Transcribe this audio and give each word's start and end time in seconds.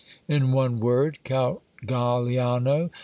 In 0.27 0.51
one 0.51 0.79
word, 0.79 1.19
Count 1.23 1.59
Galiano. 1.85 2.89